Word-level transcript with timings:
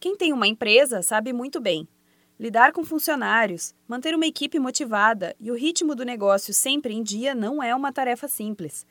Quem 0.00 0.16
tem 0.16 0.32
uma 0.32 0.48
empresa 0.48 1.02
sabe 1.02 1.30
muito 1.30 1.60
bem. 1.60 1.86
Lidar 2.38 2.72
com 2.72 2.82
funcionários, 2.82 3.74
manter 3.86 4.14
uma 4.14 4.24
equipe 4.24 4.58
motivada 4.58 5.36
e 5.38 5.50
o 5.50 5.54
ritmo 5.54 5.94
do 5.94 6.06
negócio 6.06 6.54
sempre 6.54 6.94
em 6.94 7.02
dia 7.02 7.34
não 7.34 7.62
é 7.62 7.74
uma 7.74 7.92
tarefa 7.92 8.26
simples. 8.26 8.86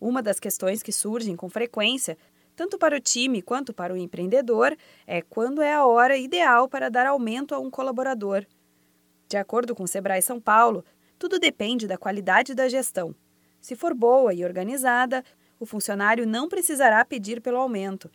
Uma 0.00 0.22
das 0.22 0.38
questões 0.38 0.80
que 0.80 0.92
surgem 0.92 1.34
com 1.34 1.50
frequência, 1.50 2.16
tanto 2.54 2.78
para 2.78 2.96
o 2.96 3.00
time 3.00 3.42
quanto 3.42 3.74
para 3.74 3.92
o 3.92 3.96
empreendedor, 3.96 4.76
é 5.04 5.20
quando 5.20 5.60
é 5.60 5.74
a 5.74 5.84
hora 5.84 6.16
ideal 6.16 6.68
para 6.68 6.88
dar 6.88 7.06
aumento 7.06 7.56
a 7.56 7.58
um 7.58 7.68
colaborador. 7.68 8.46
De 9.28 9.36
acordo 9.36 9.74
com 9.74 9.82
o 9.82 9.88
Sebrae 9.88 10.22
São 10.22 10.40
Paulo, 10.40 10.84
tudo 11.18 11.40
depende 11.40 11.88
da 11.88 11.98
qualidade 11.98 12.54
da 12.54 12.68
gestão. 12.68 13.12
Se 13.60 13.74
for 13.74 13.94
boa 13.94 14.32
e 14.32 14.44
organizada, 14.44 15.24
o 15.58 15.66
funcionário 15.66 16.24
não 16.24 16.48
precisará 16.48 17.04
pedir 17.04 17.40
pelo 17.40 17.58
aumento. 17.58 18.08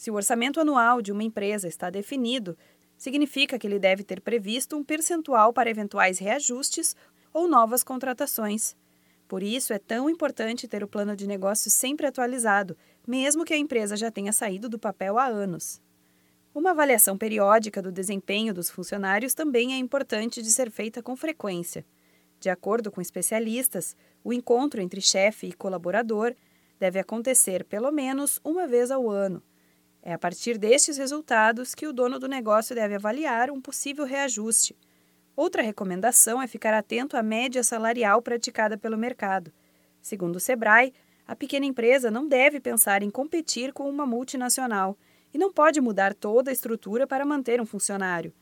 Se 0.00 0.10
o 0.10 0.14
orçamento 0.14 0.58
anual 0.58 1.02
de 1.02 1.12
uma 1.12 1.22
empresa 1.22 1.68
está 1.68 1.90
definido, 1.90 2.56
significa 2.96 3.58
que 3.58 3.66
ele 3.66 3.78
deve 3.78 4.02
ter 4.02 4.22
previsto 4.22 4.74
um 4.74 4.82
percentual 4.82 5.52
para 5.52 5.68
eventuais 5.68 6.18
reajustes 6.18 6.96
ou 7.34 7.46
novas 7.46 7.84
contratações. 7.84 8.74
Por 9.28 9.42
isso, 9.42 9.74
é 9.74 9.78
tão 9.78 10.08
importante 10.08 10.66
ter 10.66 10.82
o 10.82 10.88
plano 10.88 11.14
de 11.14 11.26
negócio 11.26 11.70
sempre 11.70 12.06
atualizado, 12.06 12.78
mesmo 13.06 13.44
que 13.44 13.52
a 13.52 13.58
empresa 13.58 13.94
já 13.94 14.10
tenha 14.10 14.32
saído 14.32 14.70
do 14.70 14.78
papel 14.78 15.18
há 15.18 15.26
anos. 15.26 15.82
Uma 16.54 16.70
avaliação 16.70 17.18
periódica 17.18 17.82
do 17.82 17.92
desempenho 17.92 18.54
dos 18.54 18.70
funcionários 18.70 19.34
também 19.34 19.74
é 19.74 19.76
importante 19.76 20.40
de 20.40 20.50
ser 20.50 20.70
feita 20.70 21.02
com 21.02 21.14
frequência. 21.14 21.84
De 22.40 22.48
acordo 22.48 22.90
com 22.90 23.02
especialistas, 23.02 23.94
o 24.24 24.32
encontro 24.32 24.80
entre 24.80 25.02
chefe 25.02 25.48
e 25.48 25.52
colaborador 25.52 26.34
deve 26.78 26.98
acontecer 26.98 27.66
pelo 27.66 27.92
menos 27.92 28.40
uma 28.42 28.66
vez 28.66 28.90
ao 28.90 29.10
ano. 29.10 29.42
É 30.02 30.12
a 30.12 30.18
partir 30.18 30.56
destes 30.56 30.96
resultados 30.96 31.74
que 31.74 31.86
o 31.86 31.92
dono 31.92 32.18
do 32.18 32.26
negócio 32.26 32.74
deve 32.74 32.94
avaliar 32.94 33.50
um 33.50 33.60
possível 33.60 34.04
reajuste. 34.04 34.76
Outra 35.36 35.62
recomendação 35.62 36.40
é 36.40 36.46
ficar 36.46 36.72
atento 36.72 37.16
à 37.16 37.22
média 37.22 37.62
salarial 37.62 38.22
praticada 38.22 38.78
pelo 38.78 38.96
mercado. 38.96 39.52
Segundo 40.00 40.36
o 40.36 40.40
Sebrae, 40.40 40.92
a 41.26 41.36
pequena 41.36 41.66
empresa 41.66 42.10
não 42.10 42.26
deve 42.26 42.60
pensar 42.60 43.02
em 43.02 43.10
competir 43.10 43.72
com 43.72 43.88
uma 43.88 44.06
multinacional 44.06 44.96
e 45.32 45.38
não 45.38 45.52
pode 45.52 45.80
mudar 45.80 46.14
toda 46.14 46.50
a 46.50 46.52
estrutura 46.52 47.06
para 47.06 47.24
manter 47.24 47.60
um 47.60 47.66
funcionário. 47.66 48.32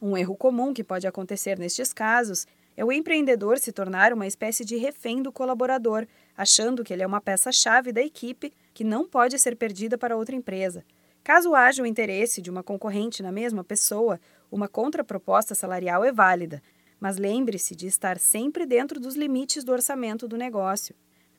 Um 0.00 0.16
erro 0.16 0.36
comum 0.36 0.72
que 0.72 0.82
pode 0.82 1.06
acontecer 1.06 1.58
nestes 1.58 1.92
casos 1.92 2.46
é 2.76 2.84
o 2.84 2.90
empreendedor 2.90 3.58
se 3.58 3.72
tornar 3.72 4.12
uma 4.12 4.26
espécie 4.26 4.64
de 4.64 4.76
refém 4.76 5.22
do 5.22 5.30
colaborador, 5.30 6.06
achando 6.36 6.82
que 6.82 6.92
ele 6.92 7.02
é 7.02 7.06
uma 7.06 7.20
peça-chave 7.20 7.92
da 7.92 8.00
equipe 8.00 8.52
que 8.72 8.84
não 8.84 9.06
pode 9.06 9.38
ser 9.38 9.56
perdida 9.56 9.98
para 9.98 10.16
outra 10.16 10.34
empresa. 10.34 10.82
Caso 11.22 11.54
haja 11.54 11.82
o 11.82 11.86
interesse 11.86 12.40
de 12.40 12.50
uma 12.50 12.62
concorrente 12.62 13.22
na 13.22 13.30
mesma 13.30 13.62
pessoa, 13.62 14.18
uma 14.50 14.68
contraproposta 14.68 15.54
salarial 15.54 16.02
é 16.04 16.10
válida, 16.10 16.62
mas 16.98 17.18
lembre-se 17.18 17.76
de 17.76 17.86
estar 17.86 18.18
sempre 18.18 18.66
dentro 18.66 18.98
dos 18.98 19.14
limites 19.14 19.62
do 19.62 19.72
orçamento 19.72 20.26
do 20.26 20.36
negócio. 20.36 20.94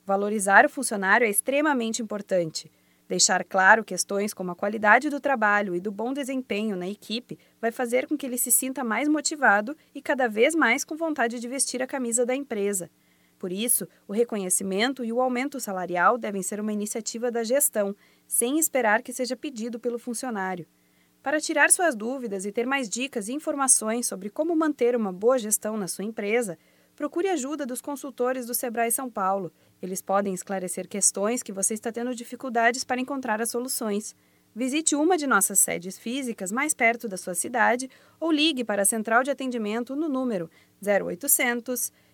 Valorizar 0.05 0.65
o 0.65 0.69
funcionário 0.69 1.25
é 1.25 1.29
extremamente 1.29 2.01
importante. 2.01 2.71
Deixar 3.07 3.43
claro 3.43 3.83
questões 3.83 4.33
como 4.33 4.51
a 4.51 4.55
qualidade 4.55 5.09
do 5.09 5.19
trabalho 5.19 5.75
e 5.75 5.81
do 5.81 5.91
bom 5.91 6.13
desempenho 6.13 6.77
na 6.77 6.87
equipe 6.87 7.37
vai 7.59 7.71
fazer 7.71 8.07
com 8.07 8.17
que 8.17 8.25
ele 8.25 8.37
se 8.37 8.51
sinta 8.51 8.83
mais 8.83 9.09
motivado 9.09 9.75
e 9.93 10.01
cada 10.01 10.29
vez 10.29 10.55
mais 10.55 10.85
com 10.85 10.95
vontade 10.95 11.39
de 11.39 11.47
vestir 11.47 11.83
a 11.83 11.87
camisa 11.87 12.25
da 12.25 12.33
empresa. 12.33 12.89
Por 13.41 13.51
isso, 13.51 13.87
o 14.07 14.13
reconhecimento 14.13 15.03
e 15.03 15.11
o 15.11 15.19
aumento 15.19 15.59
salarial 15.59 16.15
devem 16.15 16.43
ser 16.43 16.59
uma 16.59 16.71
iniciativa 16.71 17.31
da 17.31 17.43
gestão, 17.43 17.95
sem 18.27 18.59
esperar 18.59 19.01
que 19.01 19.11
seja 19.11 19.35
pedido 19.35 19.79
pelo 19.79 19.97
funcionário. 19.97 20.67
Para 21.23 21.41
tirar 21.41 21.71
suas 21.71 21.95
dúvidas 21.95 22.45
e 22.45 22.51
ter 22.51 22.67
mais 22.67 22.87
dicas 22.87 23.27
e 23.27 23.33
informações 23.33 24.05
sobre 24.05 24.29
como 24.29 24.55
manter 24.55 24.95
uma 24.95 25.11
boa 25.11 25.39
gestão 25.39 25.75
na 25.75 25.87
sua 25.87 26.05
empresa, 26.05 26.55
procure 26.95 27.29
ajuda 27.29 27.65
dos 27.65 27.81
consultores 27.81 28.45
do 28.45 28.53
Sebrae 28.53 28.91
São 28.91 29.09
Paulo. 29.09 29.51
Eles 29.81 30.03
podem 30.03 30.35
esclarecer 30.35 30.87
questões 30.87 31.41
que 31.41 31.51
você 31.51 31.73
está 31.73 31.91
tendo 31.91 32.13
dificuldades 32.13 32.83
para 32.83 33.01
encontrar 33.01 33.41
as 33.41 33.49
soluções. 33.49 34.15
Visite 34.53 34.95
uma 34.95 35.17
de 35.17 35.25
nossas 35.25 35.57
sedes 35.57 35.97
físicas 35.97 36.51
mais 36.51 36.75
perto 36.75 37.07
da 37.07 37.17
sua 37.17 37.33
cidade 37.33 37.89
ou 38.19 38.31
ligue 38.31 38.63
para 38.63 38.83
a 38.83 38.85
central 38.85 39.23
de 39.23 39.31
atendimento 39.31 39.95
no 39.95 40.07
número 40.07 40.47
0800 40.79 41.91